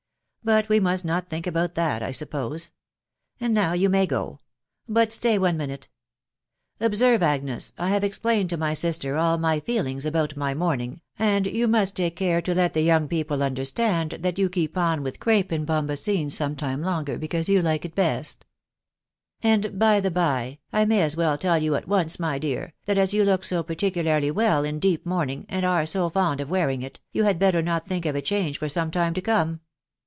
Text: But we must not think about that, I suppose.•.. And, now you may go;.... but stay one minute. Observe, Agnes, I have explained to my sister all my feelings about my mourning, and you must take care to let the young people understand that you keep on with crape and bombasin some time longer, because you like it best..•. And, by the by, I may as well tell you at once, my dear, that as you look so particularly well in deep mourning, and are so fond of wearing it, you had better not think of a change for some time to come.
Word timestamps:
But 0.43 0.69
we 0.69 0.79
must 0.79 1.05
not 1.05 1.29
think 1.29 1.45
about 1.45 1.75
that, 1.75 2.01
I 2.01 2.09
suppose.•.. 2.11 2.69
And, 3.39 3.53
now 3.53 3.73
you 3.73 3.89
may 3.89 4.07
go;.... 4.07 4.39
but 4.89 5.13
stay 5.13 5.37
one 5.37 5.55
minute. 5.55 5.87
Observe, 6.79 7.21
Agnes, 7.21 7.73
I 7.77 7.89
have 7.89 8.03
explained 8.03 8.49
to 8.49 8.57
my 8.57 8.73
sister 8.73 9.17
all 9.17 9.37
my 9.37 9.59
feelings 9.59 10.03
about 10.03 10.35
my 10.35 10.55
mourning, 10.55 11.01
and 11.19 11.45
you 11.45 11.67
must 11.67 11.95
take 11.95 12.15
care 12.15 12.41
to 12.41 12.55
let 12.55 12.73
the 12.73 12.81
young 12.81 13.07
people 13.07 13.43
understand 13.43 14.17
that 14.21 14.39
you 14.39 14.49
keep 14.49 14.75
on 14.77 15.03
with 15.03 15.19
crape 15.19 15.51
and 15.51 15.67
bombasin 15.67 16.31
some 16.31 16.55
time 16.55 16.81
longer, 16.81 17.19
because 17.19 17.47
you 17.47 17.61
like 17.61 17.85
it 17.85 17.93
best..•. 17.93 18.39
And, 19.43 19.77
by 19.77 19.99
the 19.99 20.09
by, 20.09 20.57
I 20.73 20.85
may 20.85 21.03
as 21.03 21.15
well 21.15 21.37
tell 21.37 21.61
you 21.61 21.75
at 21.75 21.87
once, 21.87 22.19
my 22.19 22.39
dear, 22.39 22.73
that 22.87 22.97
as 22.97 23.13
you 23.13 23.23
look 23.23 23.43
so 23.43 23.61
particularly 23.61 24.31
well 24.31 24.63
in 24.63 24.79
deep 24.79 25.05
mourning, 25.05 25.45
and 25.49 25.63
are 25.67 25.85
so 25.85 26.09
fond 26.09 26.41
of 26.41 26.49
wearing 26.49 26.81
it, 26.81 26.99
you 27.11 27.25
had 27.25 27.37
better 27.37 27.61
not 27.61 27.87
think 27.87 28.07
of 28.07 28.15
a 28.15 28.23
change 28.23 28.57
for 28.57 28.67
some 28.69 28.89
time 28.89 29.13
to 29.13 29.21
come. 29.21 29.59